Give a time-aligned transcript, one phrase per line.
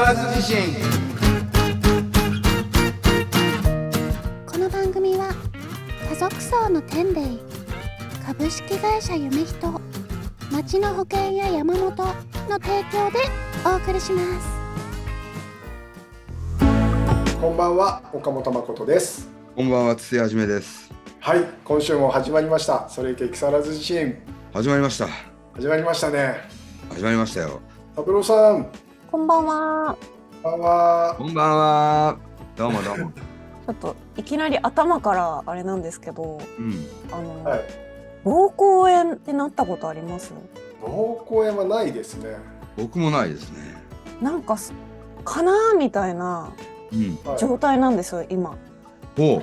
[0.00, 0.56] 更津地震。
[4.46, 5.34] この番組は
[6.08, 7.22] 家族層の天霊
[8.24, 9.80] 株式会社夢人
[10.50, 13.18] 町の保険や山本の提供で
[13.62, 14.48] お送りします。
[17.38, 19.28] こんばんは岡本誠です。
[19.54, 20.90] こんばんは土屋はじめです。
[21.20, 22.88] はい今週も始まりました。
[22.88, 24.16] それいけ木更津地震。
[24.54, 25.08] 始まりました。
[25.52, 26.36] 始まりましたね。
[26.88, 27.60] 始まりましたよ。
[27.94, 28.66] 三郎さん
[29.10, 29.96] こんばんは。
[30.42, 31.14] こんばんは。
[31.18, 32.16] こんばんは。
[32.56, 33.12] どうもどうも。
[33.66, 36.86] ちょっといきなり頭からあれなんですけど、うん。
[37.12, 37.60] あの、はい。
[38.24, 40.32] 膀胱炎ってなったことあります？
[40.82, 42.36] 膀胱炎はないですね。
[42.76, 43.58] 僕もないですね。
[44.20, 44.72] なんかす
[45.24, 46.50] かなーみたいな
[47.38, 48.56] 状態なんですよ今。
[49.16, 49.42] ほ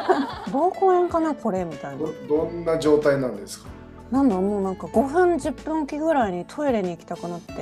[0.50, 2.06] 膀胱炎かなこれみたいな。
[2.28, 3.68] どどんな状態なんですか？
[4.10, 7.52] なんだもうなんか5分10分おきぐらいにトイレに行きたくなって、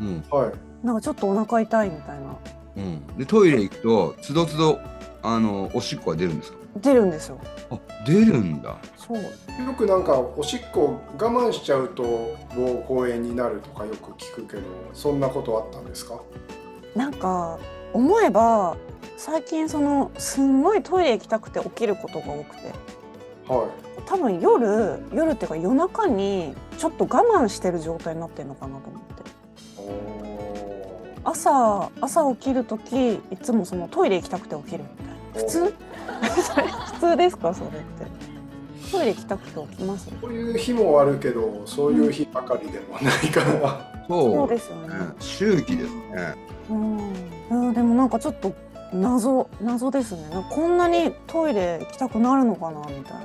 [0.00, 0.24] ううん。
[0.30, 0.52] はい
[0.82, 2.36] なんかちょっとお腹痛いみたいな。
[2.76, 3.06] うん。
[3.16, 4.78] でトイレ行くとつどつど
[5.22, 6.58] あのおしっこが出るんですか？
[6.76, 7.38] 出るんですよ。
[7.70, 8.76] あ出るんだ。
[8.96, 9.16] そう。
[9.18, 12.02] よくなんかおしっこ我慢しちゃうと
[12.54, 14.62] 膀胱炎になるとかよく聞くけど
[14.94, 16.20] そんなことあったんですか？
[16.94, 17.58] なんか
[17.92, 18.76] 思えば
[19.16, 22.72] 最近そのすんごいトイレ行きたくて起きることが多くて。
[23.48, 23.68] は
[24.06, 29.24] 多分夜夜っていうか夜中にちょっと我慢してる状態になってるのかなと思って
[31.24, 34.84] 朝朝起きる時いつもそのトイレ行きたくて起きる
[35.32, 35.48] みたいな。
[35.48, 35.74] 普通？
[36.94, 37.80] 普通ですかそれって。
[38.90, 40.10] トイレ行きたくて起きます？
[40.10, 44.34] ーそういう日もあるけどそういう日ばかりでもないかなそう。
[44.34, 44.88] そうですよね。
[44.88, 46.34] ね周期ですね。
[46.70, 46.98] うん。
[47.50, 48.52] うんでもなんかちょっと
[48.92, 50.22] 謎謎ですね。
[50.50, 53.20] こんなにトイレ行きたくなるのかなみたいな。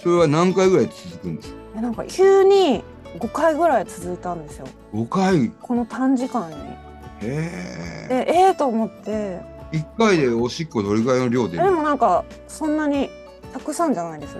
[0.00, 1.56] それは何回ぐらい続くんですか？
[1.76, 2.82] えなんか急に
[3.18, 4.66] 5回ぐらい続いたんですよ。
[4.92, 5.50] 5回。
[5.62, 6.56] この短時間に。
[6.56, 6.91] へ
[7.24, 9.40] えでええー、と思って。
[9.72, 13.08] 1回でおしっこどれぐらいの量出でるもなんかそんなに
[13.54, 14.36] たくさんじゃないです。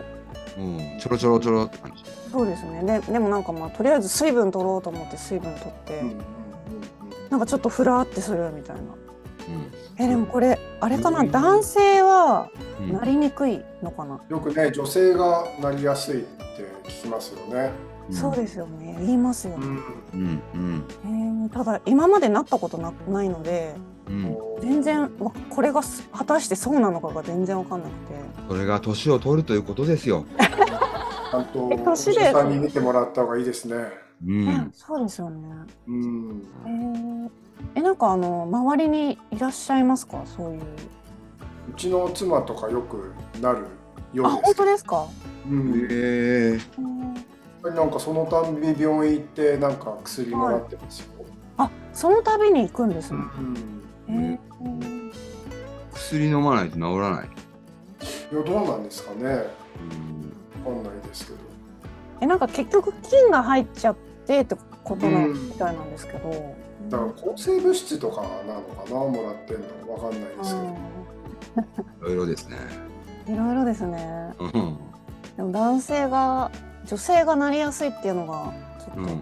[0.58, 0.98] うん。
[1.00, 2.04] ちょろちょろちょろって感じ。
[2.30, 2.82] そうですね。
[2.84, 6.22] ででもなんかまあとりあえず水分取ろうと思って水分取って、うんうんうん
[7.30, 8.82] なんかちょっとふらーってするみたいな。
[8.82, 8.86] うん。
[9.96, 11.24] えでもこれあれかな？
[11.24, 14.20] 男性はうんなりにくいのかな？
[14.28, 16.38] よくね女性がなりやすいって
[16.90, 17.70] 聞きますよね
[18.10, 18.96] そうですよね。
[19.00, 19.66] 言いますよね。
[19.66, 23.74] うんうんうんえーただ今までなったことなないので
[24.08, 28.14] うん全然わこれがす果たしてそうなのかが全然わかんなくて。
[28.48, 30.24] それが年を取るということですよ
[31.30, 33.74] ちゃんと年で者さんに見てもらった方がいいですね。
[34.26, 35.48] うんえそうですよね。
[35.88, 36.42] うん。
[36.66, 37.30] えー
[37.74, 40.22] えなんかあの周りにいらっしゃいますか？
[40.24, 40.60] そういう。
[40.60, 40.64] う
[41.76, 43.66] ちの妻とかよくなる
[44.12, 44.44] よあうです。
[44.44, 45.06] 本当ですか？
[45.48, 45.70] うん。
[45.74, 47.14] へえうん
[47.62, 51.06] なんかそのたんび病院行ってなんか薬もらってますよ。
[51.58, 53.22] あその度に行くんですうね。
[53.24, 53.82] ん。
[54.08, 55.12] えー
[55.94, 57.28] 薬飲まないと治らない
[58.32, 59.24] いやどうなんですかね。
[59.24, 59.32] わ
[60.74, 61.38] かんないですけど。
[62.20, 63.96] えなんか結局菌が入っちゃっ
[64.26, 66.30] てってことなうんみたいなんですけど。
[66.88, 70.60] だから抗生物質とかなのかなもらってんのわかんないですけ
[72.00, 72.08] ど。
[72.10, 72.56] いろいろですね
[73.28, 74.34] うんいろいろですね。
[74.40, 74.76] うん
[75.36, 76.50] でも男性が
[76.87, 79.12] 女性がなりやすいっていうのがちょっうんと。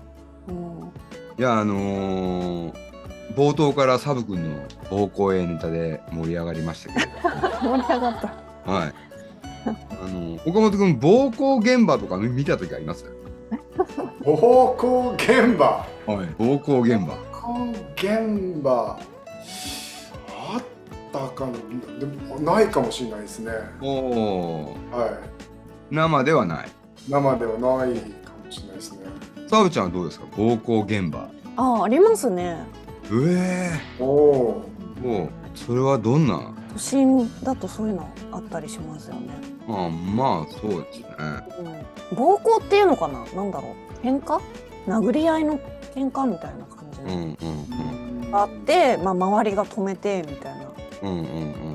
[0.49, 0.93] うん
[1.39, 2.91] いやあのー
[3.37, 4.57] 冒頭からサブ君の
[4.91, 7.07] 膀胱炎ネタで盛り上がりましたけど
[7.63, 8.71] 盛り上がった。
[8.71, 8.95] はい
[9.65, 13.05] あの岡本君膀胱現場とか見た時あります？
[14.23, 15.67] 膀胱現場？
[16.07, 18.99] はい膀胱現場膀胱現場。
[20.29, 20.63] あっ
[21.13, 21.53] たかな。
[22.01, 23.53] でもないかもしれないですね。
[23.81, 25.11] おおはい。
[25.91, 26.69] 生ではない
[27.09, 28.99] 生ではないかもしれないですね。
[29.49, 30.27] サブちゃんはどうですか？
[30.37, 31.29] 膀胱現場。
[31.57, 32.59] あありますね。
[33.11, 33.71] うえ。
[33.99, 35.07] おおー。
[35.07, 35.29] もう。
[35.55, 36.55] それはどんな？
[36.73, 39.31] 都心だとそういうのあったりしますよね。
[39.69, 41.07] あまあそうですね。
[42.11, 43.25] うん、暴行っていうのかな？
[43.35, 44.07] なんだろう。
[44.07, 44.41] 喧嘩？
[44.87, 45.59] 殴り合いの
[45.95, 48.31] 喧嘩みたいな感じうんのうんー。
[48.31, 50.67] があって、まあ、周りが止めてみたいな。
[51.03, 51.70] うんうんうんうん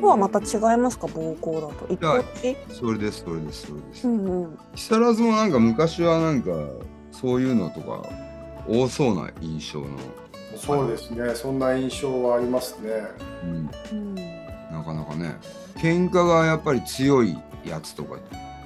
[0.00, 1.06] とはまた違いますか？
[1.06, 1.92] 暴行だと。
[1.92, 2.56] 一方的？
[2.72, 4.58] それですそれですそれです、うんうん。
[4.74, 6.50] 木更津もなんか昔はなんか
[7.12, 8.08] そういうのとか
[8.68, 9.86] 多そうな印象の、
[10.56, 11.34] そうですね。
[11.34, 12.90] そんな印象はありますね。
[13.44, 15.36] うん、うんなかなかね。
[15.76, 18.16] 喧嘩がやっぱり強いやつとか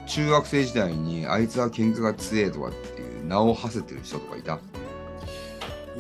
[0.07, 4.59] 中学生時代にあいつは喧嘩が強えとかっていう名を馳せてる人とかいた？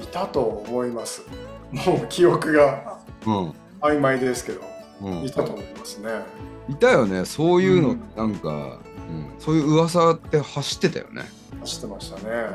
[0.00, 1.22] いたと思います。
[1.70, 3.54] もう記憶がうん。
[3.80, 4.73] 曖昧ですけど、うん
[5.24, 6.08] いたと思いますね。
[6.68, 7.24] いたよね。
[7.24, 8.00] そういうのうん。
[8.16, 9.34] なんか、うん。
[9.38, 11.22] そういう噂って走ってたよね、
[11.60, 12.46] 走ってましたね。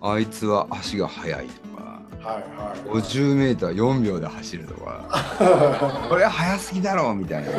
[0.00, 2.02] あいつは足が速いとか。
[2.22, 3.02] はいはい。
[3.02, 5.04] 50メーター4秒で走るとか。
[6.08, 7.50] これは速すぎだろみたいな。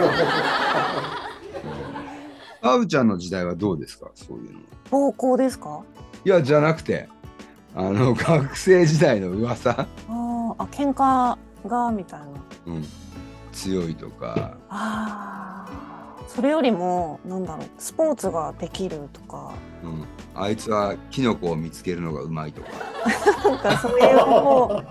[2.61, 4.09] あぶちゃんの時代はどうですか？
[4.15, 4.59] そういうの。
[4.89, 5.81] 暴行ですか？
[6.25, 7.09] いやじゃなくて
[7.75, 11.37] あの学生時代の噂、あーあ喧嘩
[11.67, 12.25] がみたいな。
[12.67, 12.85] うん、
[13.53, 14.57] 強いとか。
[14.69, 15.93] あー
[16.27, 19.53] それよりもなんだろうスポーツができるとか
[19.83, 22.69] うん、あいつはキノコを見つけるのがうまいとか。
[23.49, 24.83] なんかそういう方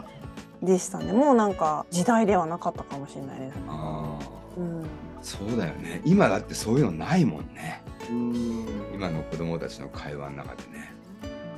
[0.63, 4.87] でしたねもうなんか時代ではなかったかもしれないです、ああ、うん、
[5.23, 6.03] そうだよね。
[6.05, 7.83] 今だってそういうのないもんね。
[8.11, 10.95] うん今の子供たちの会話の中でね。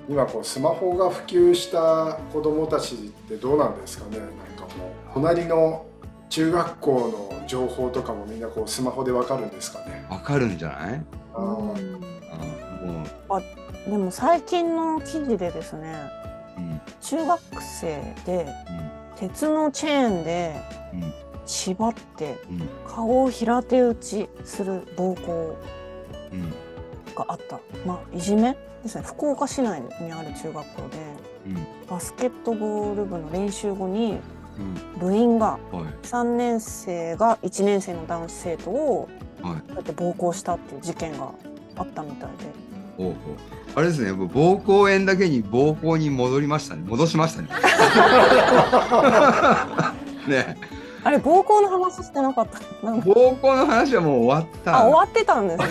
[0.09, 2.99] 今こうスマホが普及した子どもたちっ
[3.29, 5.87] てどうなんですかねなんかもう隣の
[6.35, 10.05] 中学校の情報とかもみんなこうスマホでわかるんですかね？
[10.11, 11.05] わかるんじゃない？
[11.33, 12.05] あー。
[12.33, 12.87] あー
[13.29, 13.39] も
[13.87, 15.95] う、でも最近の記事でですね
[16.59, 18.53] うん、中学生で
[19.15, 20.61] 鉄のチェーンで
[20.93, 21.15] うん、
[21.47, 25.57] 縛ってうん、うん、顔を平手打ちする暴行
[26.33, 26.51] うん、
[27.15, 27.61] があった。
[27.87, 29.05] まあいじめですね。
[29.07, 30.99] 福岡市内にある中学校で
[31.47, 34.21] うん、バスケットボール部の練習後にうん、
[34.99, 39.09] 部員がはい、3年生が1年生の男子生徒を
[39.43, 39.55] はい。
[39.57, 41.29] こうやって暴行したっていう事件が
[41.77, 42.53] あったみたいで
[42.97, 43.15] おう
[43.75, 46.85] あれですね、もう膀胱炎だけに膀胱に戻りましたね。
[46.87, 47.49] 戻しましたね。
[50.29, 50.57] ね、
[51.03, 52.47] あれ暴行の話してなかっ
[52.81, 52.87] た？
[52.87, 54.79] なんか膀胱の話はもう終わった。
[54.79, 55.69] あ終わってたんですね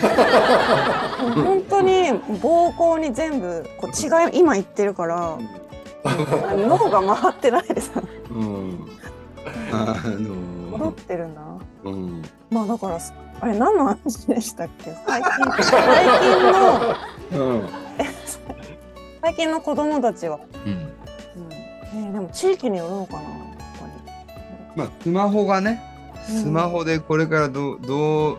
[1.34, 5.38] 本当に暴行に全部こう違い今言ってるから
[6.04, 7.90] 脳が回ってないです
[8.30, 8.63] うん。
[9.82, 12.22] あ戻のってるなうん。
[12.50, 12.98] まあだから
[13.40, 14.94] あれ何の話でしたっけ？
[15.06, 17.68] 最 近最近のうん。
[19.22, 20.88] 最近の子供たちは、うん。
[21.94, 23.28] うんね、でも地域によるのかなやっ
[24.74, 25.80] ぱまあ、スマホがね、
[26.28, 28.38] うんスマホでこれからどうど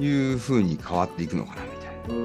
[0.00, 2.20] ういうふうに変わっていくのかなみたいな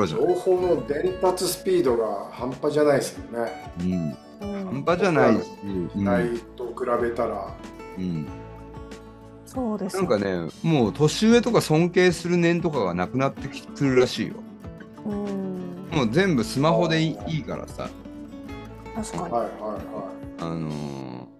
[0.00, 0.06] うん。
[0.08, 3.70] 情報の伝達スピードが半端じゃないですよね。
[3.80, 4.16] うん。
[4.44, 4.64] うん。
[4.64, 5.50] 半端じゃないし、
[5.94, 7.54] うんないと比べたら。
[7.98, 8.26] うん、
[9.46, 9.96] そうです。
[9.96, 14.34] なんかね、もう年上とか尊敬する年とかがなくなってくるらしいよ。
[15.06, 15.88] うん。
[15.96, 17.88] もう全部スマホでいいいいからさ。
[18.94, 20.10] 確かに、はいはいは
[20.40, 21.34] あのー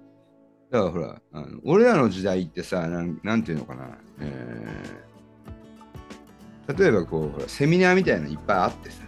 [0.71, 9.04] だからほら、あの俺らの時代ってさ、なんなんていうのかな、えー例えばこうほら、セミナーみたいなのいっぱいあってさ、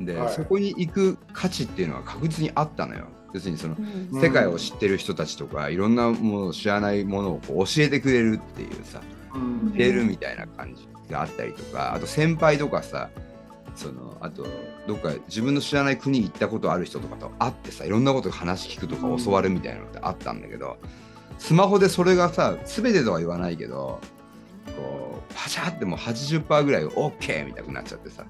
[0.00, 3.06] で、はいそこに行く価値っていうのは確実にあったのよ。
[3.32, 3.76] 要するにその、
[4.20, 9.00] 世界を知ってる人たちとか、いろんなものを知らないものをこう教えてくれるっていうさ、
[9.34, 9.38] い。
[9.38, 13.10] うん教えるみたいな感じがあったりとか、あと先輩とかさ、
[13.76, 14.46] そのあと
[14.86, 20.78] どっか自分の知らない国に行ったことある人とかと会ってさいろんなこと話聞くとかうん教わるみたいなのってあったんだけど、
[21.38, 24.00] スマホでそれがさ全てとは言わないけど
[24.74, 28.24] こうパシャってもう80%ぐらいが OK みたいになっちゃってさ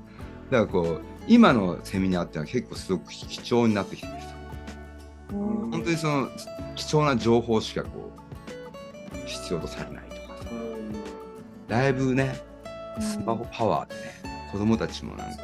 [0.51, 4.29] だからこう今のセミナーってのは結構すごく貴重になってきててさ
[5.33, 5.71] うん。
[5.71, 6.29] 本当にその
[6.75, 8.13] 貴重な情報しかこ
[9.13, 10.51] う必要とされないとかさ。
[10.53, 10.93] うん。
[11.69, 12.41] だいぶね
[13.01, 14.01] スマホパワーでね
[14.53, 15.43] 子供たちもなんか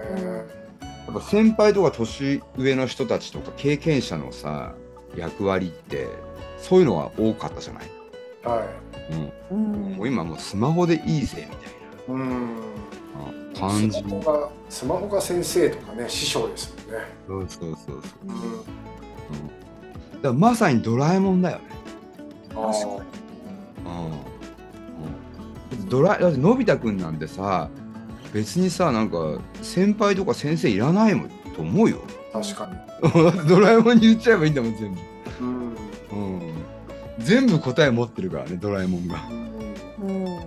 [0.00, 0.46] え
[1.06, 4.74] やっぱ先輩とか年上の人たちとか経験者のさ
[5.16, 6.08] 役割って
[6.58, 8.68] そういうのが多かったじゃない、ーはい。
[9.12, 9.32] うん。
[9.50, 9.96] うん。
[9.96, 11.72] もう今もうスマホでいいぜみたい
[12.08, 12.56] うん。
[12.56, 13.98] な感じ。
[13.98, 17.06] スマホがスマホが先生とかね師匠ですもんね。
[17.26, 18.34] そうそうそうそう、うん。
[18.34, 18.58] うん、
[20.16, 21.64] だからまさにドラえもんだよね、
[22.50, 22.98] あ確かー。
[23.84, 25.82] うん。
[25.82, 27.70] うん、ドラだってのび太くんなんてさ
[28.32, 32.00] 別にさなんか先輩とか先生いらないもんと思うよ。
[32.32, 32.88] 確かに。
[33.48, 35.00] ドラえもんに言っちゃえばいいんだもん全部。
[35.40, 35.76] うん。
[36.12, 36.52] うん。
[37.18, 39.24] 全部答え持ってるからねドラえもんが。
[39.30, 40.38] うんうんうん。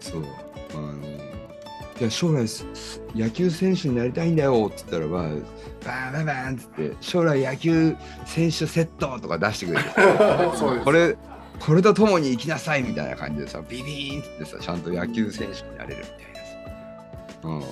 [0.00, 0.24] そう
[1.98, 2.48] あのいや将来
[3.14, 9.84] 野球選手になりたいんだよって言ったらばバーンバンバンっつって将来野球選手セットとか出してくれる。
[10.84, 11.16] これ
[11.60, 17.64] これとともに生きなさいみたいな感じでさビビーンってさちゃんと野球選手になれるみたいなさ、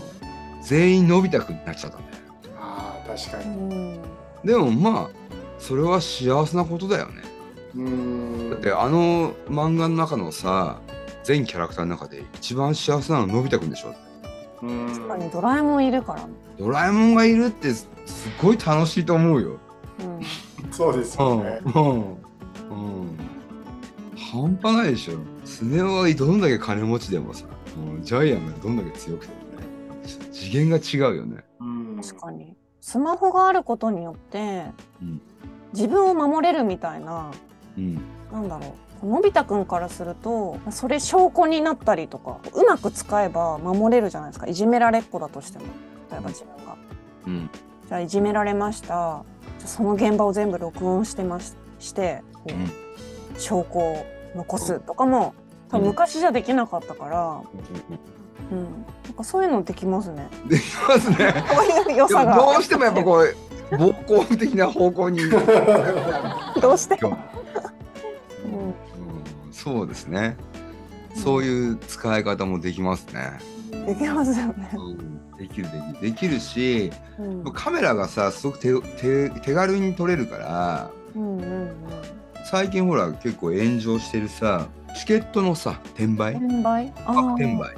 [0.60, 2.12] うん、全員のび太くんになっちゃったんだよ。
[2.58, 3.98] ああ確かうに。
[3.98, 4.00] ん。
[4.44, 5.10] でもまあ
[5.60, 7.22] それは幸せなことだよね。
[7.76, 8.50] うん。
[8.50, 10.80] だってあの漫画の中のさ
[11.22, 13.90] 全キャラクターの中で一番幸せなののび太くんでしょ？
[13.90, 14.05] うん
[14.60, 19.58] 確かにドラえもんいるからねドラえもんがいるってすすごい楽しいと思うよ。
[20.00, 20.20] うん
[20.72, 21.26] そうですうん。
[21.38, 21.60] よね。
[21.64, 21.82] うん。
[21.82, 22.16] うん。
[24.16, 25.18] 半端ないでしょ。
[25.44, 27.44] スネ夫はどんだけ金持ちでもさ、
[27.94, 29.66] うんジャイアンがどんだけ強くてもね、
[30.32, 31.44] 次元が違うよね。
[31.60, 34.66] うん確かにスマホがあることによって、
[35.02, 35.20] うん
[35.72, 37.30] 自分を守れるみたいな
[37.76, 38.00] うん
[38.32, 44.46] なんだろうのび太くんからするとそれ証拠になったりとかうまく使えば守れるじゃないですか。
[44.46, 45.64] いじめられっ子だとしても。
[46.10, 46.76] 例えば自分が。
[47.26, 47.50] うん。
[47.88, 48.86] じゃあいじめられました。
[48.88, 49.24] じゃあ
[49.66, 52.70] その現場を全部録音してまししてこううん。
[53.38, 55.34] 証拠を残すとかも
[55.68, 57.42] 多分昔じゃできなかったから、
[58.50, 58.58] うん、
[59.04, 60.28] なんかそういうのできますね。
[60.48, 61.16] できますね。
[61.48, 62.36] こういう良さが。
[62.36, 65.20] どうしてもやっぱこう暴行的な方向に。
[66.60, 66.98] どうして？
[69.66, 70.36] そうですね。
[71.16, 73.32] そういう使い方もできますね。
[73.84, 74.70] できますよね。
[75.40, 78.80] できるできるできるし、うんカメラがさすごく手
[79.28, 81.70] 手手軽に撮れるから、うんうんうん。
[82.48, 86.92] 最近ほら結構炎上してるさチケットのさ転売、転売？
[87.04, 87.74] あ転売はい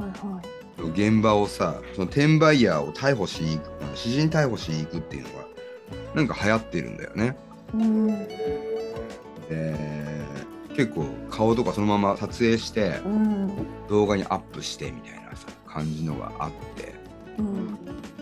[0.00, 0.40] は
[0.78, 0.90] い。
[0.90, 5.34] 現場をさその転売ヤーを逮捕しに行く詩人逮捕しに行くっていうのが
[6.14, 7.36] なんか流行ってるんだよね。
[7.74, 8.06] うん
[9.48, 10.11] で
[10.76, 13.50] 結構顔とかそのまま撮影してうん。
[13.88, 16.94] 動画にアップしてみたいなさ感じのがあって。
[17.38, 17.78] うん。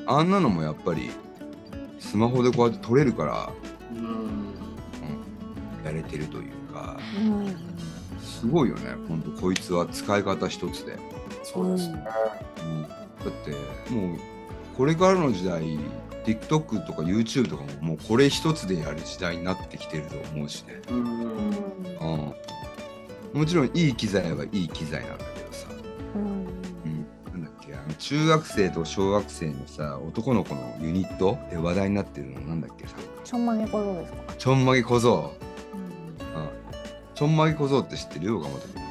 [0.07, 1.11] あんなのもやっぱり
[1.99, 3.51] スマホでこうやって撮れるから
[3.93, 4.55] うん。
[5.85, 6.99] やれてるというか。
[7.19, 7.57] うん。
[8.21, 8.95] すごいよね。
[9.09, 10.99] ほんとこいつは使い方一つで、
[11.43, 12.05] そうですね。
[12.63, 12.83] うん。
[12.83, 13.51] だって
[13.93, 14.19] もう
[14.77, 15.79] これからの時代
[16.25, 20.97] TikTok とか YouTube とかももうこれ一つでやる時代になってきてると思うしね、うん。
[21.01, 21.03] う
[23.37, 25.67] ん、もちろんいい機材はいい機材なんだけどさ、
[26.15, 26.47] うん。
[27.33, 32.97] うん、なんだっけあの中学生と小学生のさ男の子のユニットで話題になってるのなんだっけさ。
[33.25, 34.19] ちょんまげ小僧ですか？
[34.37, 35.33] ちょんまげ小僧、
[36.35, 36.43] うん。
[36.43, 36.49] うん、
[37.15, 38.27] ちょんまげ小僧って知ってる？
[38.27, 38.83] よ岡本君。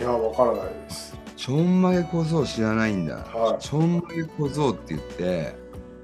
[0.00, 1.18] いや、わからないです。
[1.36, 3.62] ちょんまげ小僧知らないんだ、はい。
[3.62, 5.54] ちょんまげ小僧って言って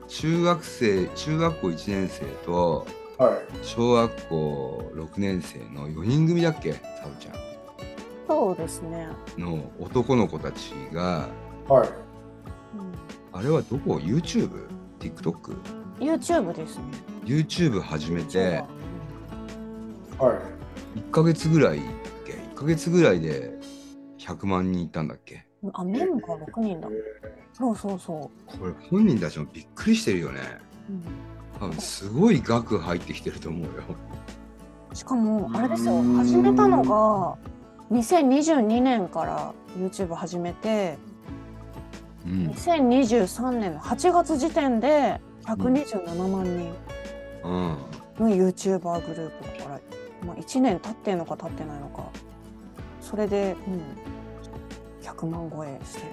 [0.09, 2.87] 中学生中学校1年生と
[3.19, 3.39] はい。
[3.63, 6.73] 小学校6年生の4人組だっけ？
[6.75, 7.33] サブちゃ
[8.29, 9.09] そうですね。
[9.39, 11.29] んの男の子たちが
[11.69, 11.89] はい。
[13.33, 15.57] あれはどこ ?YouTube?TikTok?
[15.99, 16.85] YouTube ですね。
[17.25, 18.63] YouTube 始めて
[20.19, 20.99] はい。
[20.99, 21.87] 1ヶ月ぐらいだっ
[22.27, 23.53] け？1ヶ月ぐらいで
[24.19, 25.46] 100万人いったんだっけ？
[25.73, 26.89] あメンバー六人だ。
[27.53, 30.41] そうそうそこれ本人たちもびっくりしてるよね。
[30.89, 30.93] う。
[30.93, 31.03] うん。
[31.59, 33.71] 多分すごい額入ってきてると思うよ。
[34.93, 36.03] しかもあれですよ。
[36.17, 37.37] 始めたのが
[37.91, 40.99] 2022年から YouTube 始めて
[42.27, 42.49] うん。
[42.49, 46.75] 2023年の8月時点で127万人
[47.45, 47.77] うん。
[48.19, 49.81] の YouTuber グループだから、
[50.27, 52.05] まあ、1年経ってんのか経ってないのか。
[53.01, 54.06] それで、うん、
[55.07, 56.07] 100万超えしてる。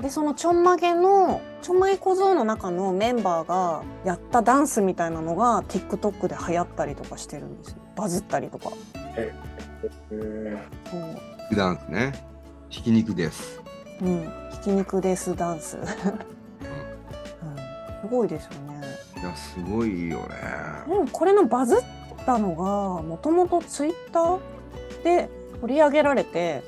[0.00, 7.78] でそのちょんまげのちょんまげ小僧の中のメンバーがやったダンスみたいなのが TikTok で流行ったりとかしてるんですよ。
[7.96, 8.70] バズったりとか。
[9.16, 10.58] えー
[10.90, 11.18] そう。
[11.48, 12.12] 普段ね。
[12.68, 13.60] ひき肉です。
[14.00, 15.92] うん、ひき肉ですダンス、うん、す
[18.08, 18.80] ごいですよね。
[19.20, 20.26] いやすごいよね。
[20.86, 21.80] でもこれのバズっ
[22.24, 24.38] たのがもともとツイッター
[25.02, 25.28] で
[25.60, 26.62] 取り上げられて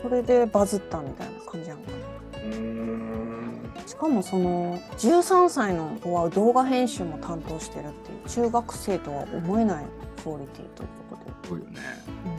[0.00, 1.90] それでバズったみたいな感じなのか。
[1.90, 1.96] な
[2.38, 9.84] うーんしかもその13歳の子は動画編集も担当してるっていう中学生とは思えない
[10.22, 11.80] クオリティということで、ね。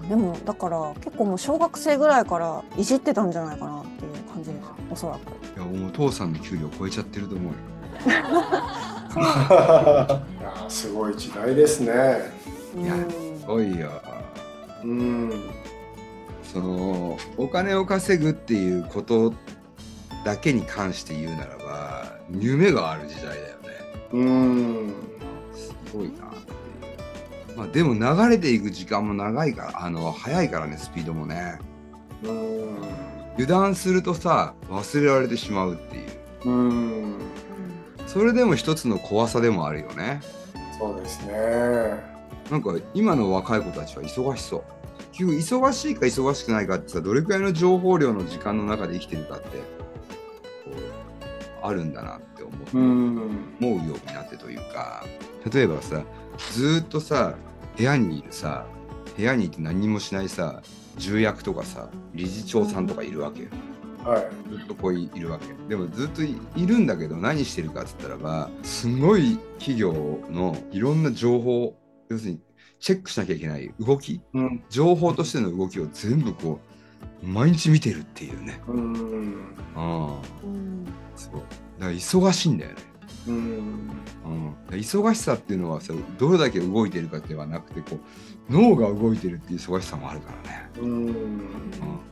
[0.01, 4.61] うんでもだから結構もう小学生ぐらいからいじってたんじゃないかなっていう感じです
[4.91, 5.29] おそらく。
[5.55, 7.59] いやもうお父さんの給料超えちゃってると思うよ。
[7.99, 11.91] いやーすごい時代ですね。
[12.77, 13.89] いやうんすごいよ。
[14.83, 15.31] うん。
[16.51, 19.33] そのお金を稼ぐっていうこと
[20.25, 23.69] だけに関して言うならば夢がある時代だよね
[24.13, 24.93] うん。
[25.53, 31.59] すごいなっていうまあでも流れていく時間も長いからあの早いからねスピードもね
[32.23, 32.77] うん。
[33.35, 36.05] 油断するとさ忘れられてしまうってい
[36.45, 37.15] ううん。
[38.07, 40.19] それでも一つの怖さでもあるよね
[40.79, 41.33] そうですね。
[42.49, 44.78] なんか今の若い子たちは忙しそう結
[45.19, 49.47] 局忙しいか忙しくないかってさどれくらいの情報量の時間の中で生きてるかって
[51.61, 53.17] あるんだなって思う,、うん。
[53.59, 55.03] 思うようになってというか
[55.53, 56.03] 例えばさ
[56.53, 57.35] ずーっとさ
[57.77, 58.65] 部屋にいるさ
[59.17, 60.61] 部屋にいて何もしないさ
[60.97, 63.49] 重役とかさ理事長さんとかいるわけよ
[64.03, 64.29] はい。
[64.49, 71.77] ずっとこういるわけでもずっといいるんだけど何してるかっつったらばすごい企業のいろんな情報
[72.09, 72.39] 要するに
[72.79, 74.63] チェックしなきゃいけない動きうん。
[74.69, 76.59] 情報としての動きを全部こ
[77.24, 78.62] う毎日見てるっていうね。
[78.67, 79.55] うん。
[79.75, 81.33] ああうんそう。
[81.33, 81.45] だか
[81.88, 82.77] ら忙しいんだよね。
[83.27, 83.36] うん。
[84.25, 87.98] うん、忙しさっていうのはさどれだけ動いてるかではなくてこ
[88.50, 91.07] う脳が動いてるっていう忙しさもあるからね、うん。
[91.07, 91.39] うん、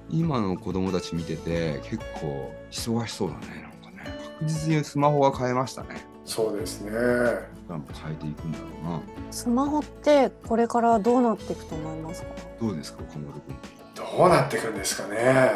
[0.10, 4.20] 今の子供たち見てて結構忙しそうだねなんかね。
[4.40, 6.92] 確実にスマホが変えましたねそうですね。
[6.92, 9.02] 変えていくんだろうな。
[9.32, 12.28] スマホってこれからどうなっていくと思いますか？
[12.62, 13.56] どうですか岡本君。
[13.96, 15.52] どうなっていくんですかね。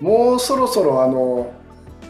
[0.00, 1.52] もうそろそろあの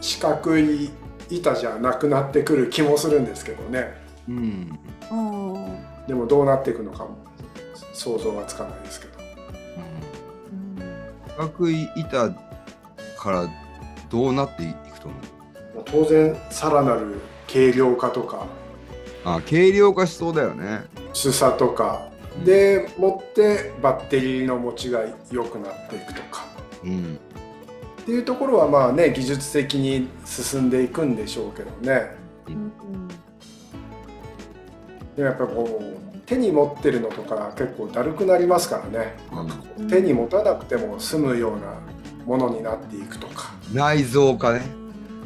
[0.00, 0.90] 四角い
[1.30, 3.94] 板じゃなくなってくる気もするんですけどね。
[4.26, 4.78] うん、
[5.12, 7.16] うんでもどうなっていくのかも
[7.92, 9.14] 想像はつかないですけど。
[11.36, 12.30] 四角い板
[13.18, 13.48] から
[14.08, 15.20] どうなっていくと思う
[15.84, 17.20] 当然さらなる
[17.54, 18.46] 軽量化とか。
[19.24, 20.80] あ軽量化しそうだよね。
[21.12, 22.10] 薄さとか。
[22.44, 26.44] でもってバッテリーの持ちが良くなっていくとか。
[26.82, 27.18] うん。
[28.02, 32.16] っていうところはまあね技術的に進んでいくんでしょうけどね。
[32.48, 32.72] うん。
[35.14, 39.14] でもやっぱこう手に持ってるのとか結構だるくなりますからね。
[39.78, 39.88] うん。
[39.88, 41.80] 手に持たなくても済むような
[42.26, 43.52] ものになっていくとか。
[43.72, 44.83] 内臓化ね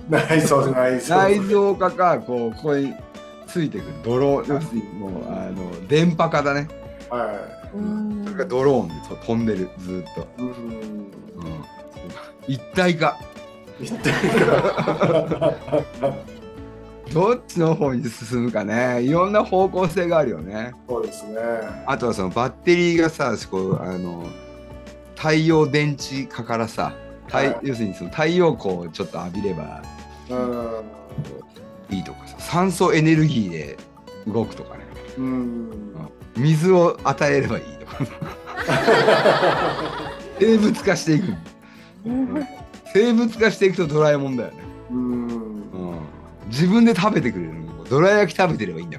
[0.09, 2.95] 内臓内臓内臓化かこうここに
[3.47, 3.93] ついてくる。
[4.05, 6.69] ドローン要するにもうあの電波化だね。
[7.11, 7.39] は
[7.75, 8.95] うんそれがドローンで
[9.27, 10.49] 飛んでるずーっと、いうん。
[10.49, 11.11] うん、
[12.47, 13.19] 一体化。
[13.81, 14.11] 言って
[17.13, 19.03] どっちの方に進むかね。
[19.03, 20.73] いろんな方向性があるよね。
[20.89, 21.39] そうですね。
[21.87, 24.27] あとはそのバッテリーがさこうあの
[25.17, 26.93] 太陽電池化からさ
[27.27, 27.59] 太はい。
[27.63, 29.98] 要するにその太陽光をちょっと浴びればうん
[31.91, 33.77] いいとかさ酸素エネルギーで
[34.27, 34.85] 動くとかね。
[35.19, 35.71] うん。
[36.37, 37.97] 水を与えればいいとか
[40.39, 41.35] 生物化していく
[42.07, 42.47] うん
[42.95, 44.57] 生物化していくとドラえもんだよね、
[44.91, 45.27] うん。
[45.27, 45.31] うん、
[46.47, 47.53] 自分で食べてくれる。
[47.55, 48.99] のどら焼き食べてればいいんだ。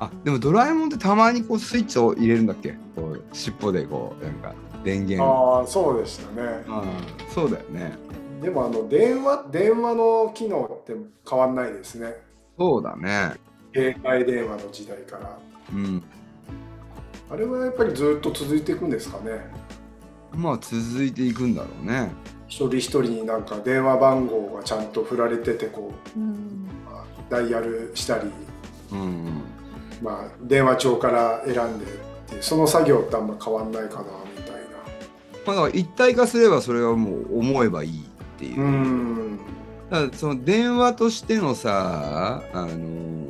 [0.00, 2.74] あでもドラえもんってたまにこうスイッチを入れるんだっけ？
[2.96, 4.54] こう尻尾でこうなんか
[4.84, 5.24] 電源。
[5.28, 6.64] ああそうでしたね。
[6.68, 7.92] ああそうだよね
[8.40, 10.94] でもあの電話電話の機能って
[11.28, 12.14] 変わんないですね。
[12.58, 13.34] そうだね。
[13.74, 15.38] 携帯電話の時代から。
[15.72, 16.02] うん。
[17.30, 19.50] あれはやっぱりずっと続いていくんですかね。
[20.32, 22.10] まあ続いていくんだろうね。
[22.46, 26.68] 一人一人になんか電話番号がちゃんと振られててこううん。
[27.28, 28.30] ダイヤルしたり、
[28.92, 29.42] うんうん。
[30.02, 31.88] まあ、電話帳から選んでっ
[32.28, 34.04] ていうその作業ってあんま変わんないかな
[34.36, 34.58] みたい
[35.46, 38.07] まあだから一体化すればそれはもう思えばいい
[38.38, 39.38] っていう、なうん。
[39.90, 43.26] だからその電話としてのさあの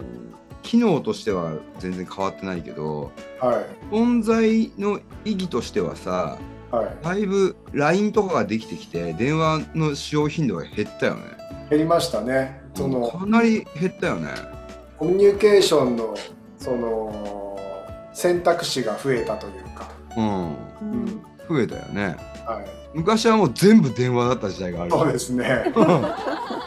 [0.63, 3.95] 機能としては全然変わってないけどはい。
[3.95, 6.37] 存在の意義としてはさ
[6.71, 6.97] はい。
[7.03, 11.23] だいぶ LINE とかができてきて電話の使用頻度が減ったよね。
[11.71, 12.61] 減りましたね。
[12.75, 14.29] そのかなり減ったよね。
[14.99, 16.15] コミュニケーションの
[16.59, 17.59] その
[18.13, 20.49] 選択肢が増えたというか、うん。
[20.49, 21.23] うん。
[21.49, 22.17] 増えたよね。
[22.47, 24.91] はい、昔はもう全部電話だった時代がある。
[24.91, 25.73] そうですね。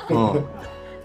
[0.09, 0.45] うん。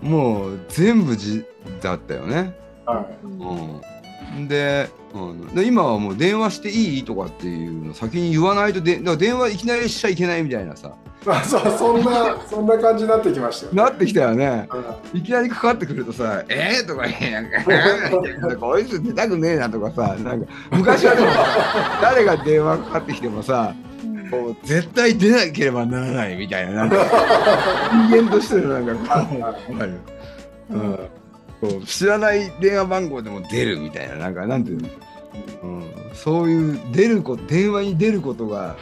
[0.08, 1.44] もう全部じ
[1.80, 2.54] だったよね。
[2.84, 10.88] はうん、で,、うん、で今はもう電話していいとかっていうの先に言わないとでだ電話いきなりしちゃいけないみたいなさ。
[10.88, 13.82] い、まあそそんな そんな感じになってきましたよね。
[13.82, 14.68] なってきたよね。
[14.68, 15.22] はい。
[15.22, 21.28] きなりかかってくるとさ「えー?」とか言えなんか「こいつ出たくねえな」とかさなんか昔はでも
[22.02, 23.74] 誰が電話かかってきてもさ
[24.30, 26.96] こう絶対出なければならないみたいななんか
[28.08, 29.94] 人間としてのなんかこうわかる
[30.70, 31.08] うん。
[31.60, 34.88] こう知らない電話番号でも出るみたいななんかなんていうの、
[35.62, 38.76] うん、そういう出ること電話に出ることが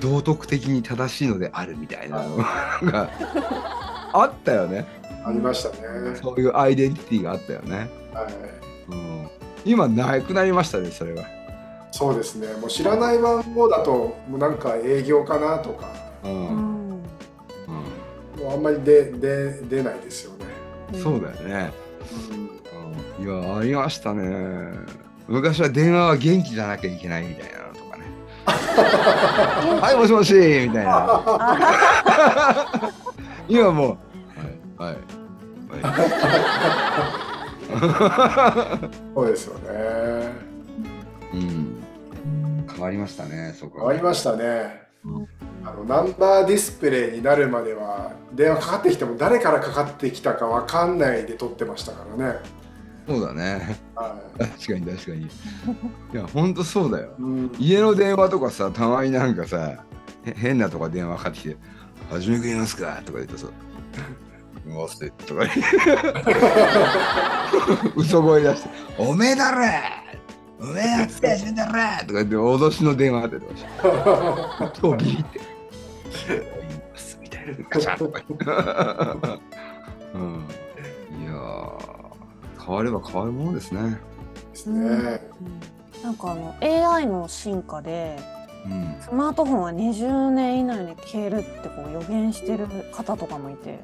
[0.00, 3.10] 道徳的に正しいのであるみたいなのが
[4.12, 4.86] あったよね。
[5.24, 8.32] ありましたね、そういうアイデンティティがあったよね、はい、
[8.88, 9.30] うん、
[9.66, 11.24] 今なくなりましたねそれは、
[11.92, 12.48] そうですね。
[12.54, 15.88] もう知らない番号だともうなんか営業かなとか。
[16.24, 16.32] うん。
[16.32, 16.46] うん。
[16.46, 17.00] うん
[18.40, 20.46] もうあんまり出出出ないですよね、
[20.98, 21.72] そうだよね、
[22.30, 22.50] うん。
[23.20, 24.72] うん、いやありましたね。
[25.28, 28.04] 昔は電話は元気じゃなきゃいけないみたいなのとかね。
[29.80, 31.22] はいもしもしみたいな。
[33.46, 33.98] 今も
[34.78, 34.96] うはいは
[39.14, 39.70] そうですよね。
[41.32, 41.69] いうん
[42.80, 44.80] 変わりましたねそこ変わりましたね。
[45.04, 45.28] うん。
[45.62, 52.38] あのナンバーディスプレイになるまでは電話かかってきても誰からかかってきたかわかんないで撮ってましたからね、
[53.06, 53.76] そうだね。
[53.94, 55.24] は確かに確かに。
[55.24, 55.28] い
[56.14, 57.08] やほんとそうだよ。
[57.18, 59.84] いうん、家の電話とかさたまになんかさ
[60.24, 61.56] へ変なとこ電話かかってきて
[62.10, 63.48] 「初めくれますか?」とか言うとさ
[64.66, 65.42] 忘れとか
[67.96, 69.66] 嘘声出して「おめえだろ
[70.60, 71.72] おめえやってやしめだろ!」
[72.06, 74.70] とか言って脅しの電話が出てました。
[74.80, 75.40] 超ビビって
[76.28, 76.40] 「言い
[76.92, 78.08] ます」みたいなガチャッと。
[78.44, 79.38] か
[80.12, 80.44] うん、
[81.22, 83.98] いやー変われば変わるものですね。
[84.52, 85.22] ですね。
[86.02, 88.18] なんかあの AI の進化で
[88.66, 88.96] うん。
[89.00, 93.80] スマートフォンは20年以内に消えるってこう予言してる方とかもいて。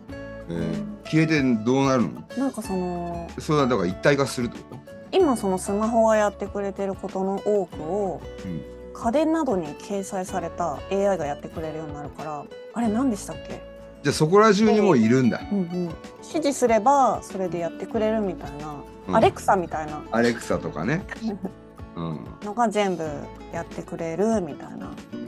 [0.49, 2.23] えー消えてどうなるの？
[2.37, 4.77] なんかそのそれはだから一体化するってこ
[5.13, 8.77] 今そのスマホがやってくれてることの多くを、うん。
[8.97, 13.61] 家電などに掲載された AI がやってくれるようになるからあれ何でしたっけ、と
[14.05, 18.75] じゃあそこら中にもういるんだ、うんうん、指示すればそれでやってくれるみたいな、
[19.09, 19.17] うん。
[19.17, 20.03] アレクサみたいな。
[20.11, 21.03] アレクサとかね、
[21.95, 23.05] うん、のが全部
[23.53, 25.21] やってくれるみたいな、うん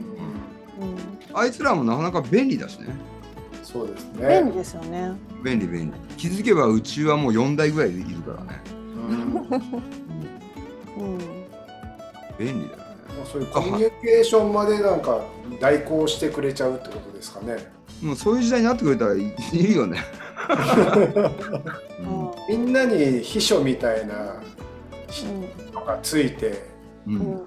[0.81, 2.87] うん、あいつらもなかなか便利だしね。
[3.63, 4.51] そうです便利ね。
[4.51, 5.11] ですよね。
[5.43, 6.15] 便利便利。
[6.15, 8.61] 気づけばうちはもう4台ぐらいいるからね、
[12.37, 12.89] 便利だよね
[13.31, 15.21] そういうコミュニケーションまでなんか
[15.59, 17.57] 代行してくれちゃうってことですかね。
[18.01, 19.99] もうそういう時代になってくれたらいいいよね、
[21.99, 24.35] うんみんなに秘書みたいな
[25.73, 26.63] のがついて
[27.05, 27.41] ううんん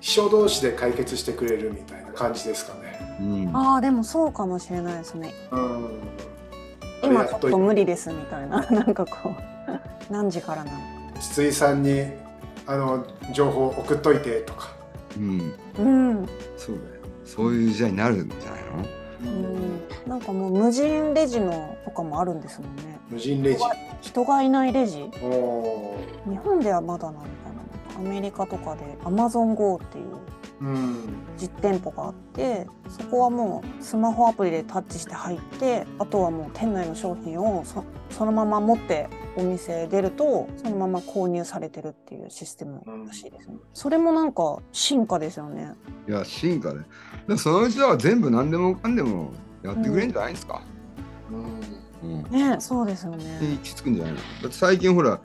[0.00, 3.18] 秘書同士で解決してくれるみたいな感じですかね。
[3.20, 5.34] うんああでもそうかもしれないですね。
[5.52, 5.90] うん。
[7.02, 10.99] 今ちょっと無理ですみたいななんかこう何時からなの。
[11.20, 12.06] 筒井さんに
[12.66, 14.74] あの情報送っといてとか。
[15.16, 18.70] うん、うんそうだよそういう時代になるんじゃないの？
[19.22, 19.26] う
[20.06, 22.98] ん、なんかもう無人レジのとかもあるんですもんね。
[23.10, 23.60] 無人レジ。
[24.00, 25.10] 人がいないレジ？
[25.22, 27.26] おー日本ではまだなのか
[27.96, 30.20] なアメリカとかで AmazonGo っていううん。
[31.38, 43.56] 実店舗があってそこはもうスマホアプリでタッチして入ってあとはもう店内の商品をそそのまま持ってお店出るとそのまま購入されてるっていうシステムらしいですね。
[43.72, 45.72] それもなんか進化ですよね。
[46.06, 46.88] いや進化ねだか
[47.28, 50.62] らそのうちだから全部何でもかんでもやってくれるんじゃないですか、
[51.30, 51.44] うん。
[52.02, 53.38] うんねそうですよでね。
[53.40, 55.20] 行き着くんじゃないのだって最近ほら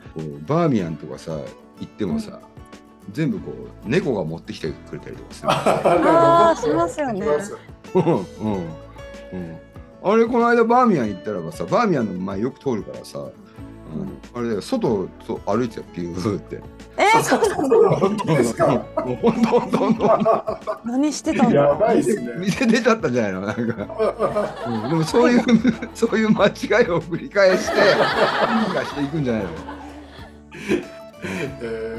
[0.46, 1.44] バーミヤンとかさ行
[1.84, 2.40] ってもさ、
[3.12, 3.52] 全部こ
[3.86, 5.50] う猫が持ってきてくれたりとかする。
[5.52, 7.58] あーしますよねします
[7.94, 8.18] うんうんう
[9.38, 9.58] ん。
[10.04, 13.32] あれこの間バーミヤン行ったらばさバーミヤンの前よく通るからさ、うん
[14.34, 15.08] あれだよ外を
[15.46, 16.62] 歩いてたよピューって。
[16.98, 18.68] えー、そうなの本当ですか？
[18.68, 22.34] もうほんとほんとほんと何してたんだやばいですね。
[22.40, 23.62] 店出ちゃったんじゃないのなんか、
[24.68, 25.42] うん、でもそういう
[25.94, 26.52] そういう間違い
[26.90, 29.50] を繰り返して進化していくんじゃないの。
[31.62, 31.95] えー、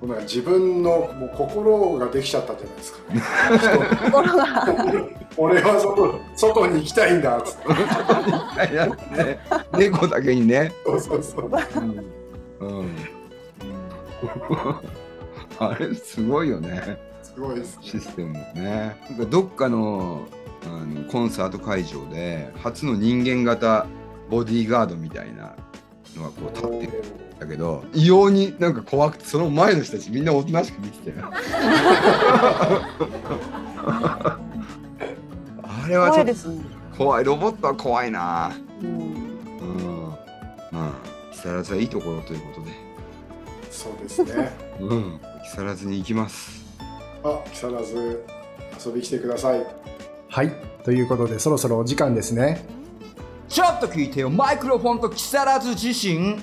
[0.00, 2.98] ほな自分のもう心ができちゃったんじゃないですか。
[4.04, 5.08] 心が。
[5.36, 8.72] 俺は外外に行きたいんだっつって。
[8.72, 9.40] いやね
[9.72, 11.50] 猫だけにね、そうそうそう。
[12.60, 12.78] うん。
[12.80, 12.90] うん、
[15.58, 16.98] あれすごいよね。
[17.22, 17.82] すごいですね。
[17.82, 18.96] システムね。
[19.10, 20.26] なんかどっかの
[20.64, 23.86] あのコンサート会場で初の人間型
[24.28, 25.54] ボディーガードみたいな
[26.16, 31.30] のがこう立ってるんだけど異様になんか怖くてその前の人たちみんなおとなしく見てたよ。
[35.62, 36.60] あれはちょっと怖いですね。
[36.96, 37.24] 怖い。
[37.24, 38.50] ロボットは怖いな。
[38.82, 38.88] うん。
[38.88, 40.14] うん。
[40.72, 40.92] まあ
[41.32, 42.72] 木更津はいいところということで。
[43.70, 44.50] そうですね。
[44.80, 45.20] うん。
[45.44, 46.64] 木更津に行きます。
[47.22, 48.24] あ、木更津
[48.84, 49.64] 遊び来てください。
[50.28, 50.52] はい。
[50.84, 52.66] ということで、そろそろお時間ですね。
[53.48, 54.30] ちょっと聞いてよ。
[54.30, 56.42] マイクロフォンと木更津自身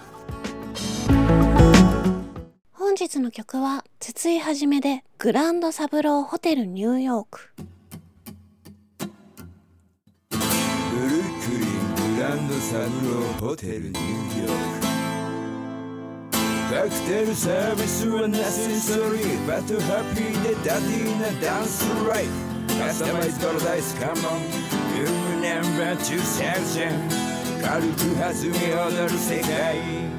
[2.91, 7.53] 本日の曲は筒井はじめでグランドサブローホテルニューヨーク。
[10.29, 14.51] ブルックリングランドサブローホテルニューヨー
[16.31, 16.35] ク。
[16.69, 22.29] カクテルサービスはナセサリーバトハッピーでダディーなダンスライフ。
[22.77, 24.41] カスタマイズパラダイスカモン。
[24.99, 28.51] ルームナンバー2000軽く弾み
[28.99, 30.10] 踊る世界。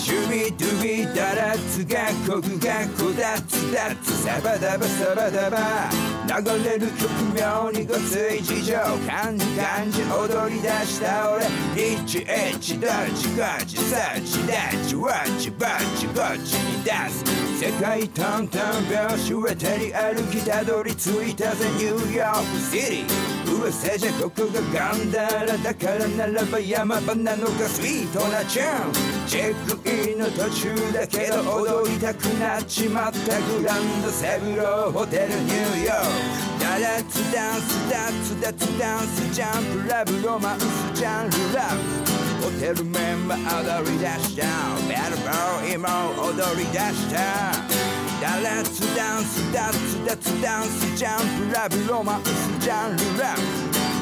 [0.00, 5.90] シュビドゥビダラツがコクがこだつだつサバダバサバダバ。
[6.26, 11.44] 流れる曲妙にごつい事情感じ感じ踊り出した俺。
[11.76, 16.12] リッチエッチドッチゴチサッチダッチワッチバッチゴ
[16.46, 17.62] チに出す。
[17.62, 21.68] 世界トントン拍子へ手に歩きたどり着いたぜ。
[21.76, 23.39] ニューヨークシティ。
[23.50, 28.92] 噂じゃここがガンダラだからならば山場なのかスイートなチャン
[29.26, 42.10] チェックインの途中だけど踊りたくなっちまったグランドセブローホテルニューヨークダラッツダンスダッツダッツダンスジャンプラブロマンスジャンルラブ
[42.44, 44.46] ホテルメンバー踊り出した
[44.88, 45.88] ベルボーイも
[46.28, 47.89] 踊り出した
[48.30, 52.18] ダラッツダンスダッツダッツダンスジャンプラブロマ。
[52.18, 53.34] ンスジャンルラ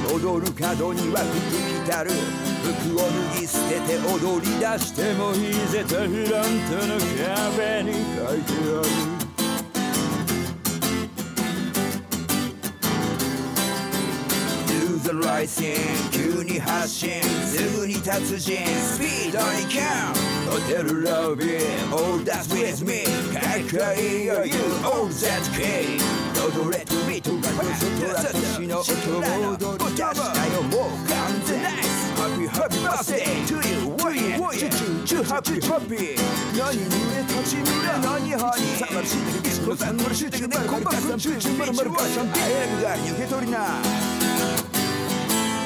[0.07, 0.15] ブ。
[0.23, 2.11] 踊る角には服着たる
[2.63, 7.01] 服を脱ぎ捨てて踊り出してもいいぜテフラントの
[7.57, 8.89] 壁に書いてある。
[14.67, 15.73] Do the right thing
[16.13, 18.67] 急に発進すぐに達人。
[18.67, 23.05] スピードにキャンホテルロビー All that's with me.
[23.33, 25.09] かっこいいよ You all
[26.39, 28.95] 踊れとビートがら年の音を
[29.55, 31.89] 踊り出したよもう完全
[35.79, 44.18] ッピー何にね立ち見だ何ハニー探していつのさんのしゅうてくねコンパクトチュチューション早くが受け取りな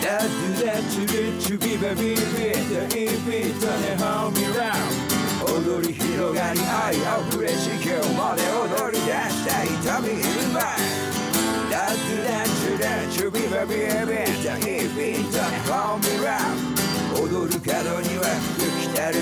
[0.03, 10.59] だってだちゅるちゅビバビビだいびたねハミラウ踊り広がり愛あふれ地球まで踊り出したい痛みいるま
[11.71, 18.27] だってだちゅだちゅビバビビだいびたねハミラウ踊る角には
[18.59, 19.15] 服着たる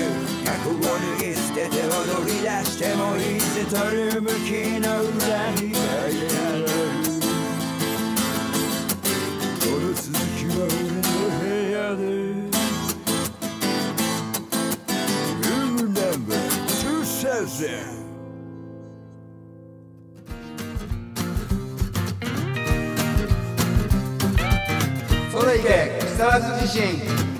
[0.43, 3.77] 過去を脱ぎ捨てて踊り出してもいいぜ取
[4.15, 7.00] る向きの裏に書いてある
[25.31, 27.30] それいけ木更津地震。